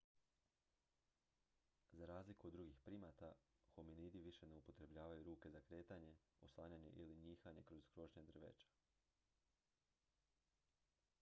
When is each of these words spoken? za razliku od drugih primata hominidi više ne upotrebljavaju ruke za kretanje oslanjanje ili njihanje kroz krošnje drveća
za 1.91 2.05
razliku 2.05 2.47
od 2.47 2.53
drugih 2.53 2.79
primata 2.85 3.29
hominidi 3.75 4.21
više 4.21 4.47
ne 4.47 4.57
upotrebljavaju 4.57 5.23
ruke 5.23 5.49
za 5.51 5.61
kretanje 5.67 6.13
oslanjanje 6.39 6.89
ili 6.93 7.15
njihanje 7.17 7.63
kroz 7.63 7.87
krošnje 7.91 8.23
drveća 8.23 8.67